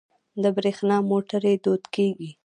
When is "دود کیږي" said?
1.63-2.29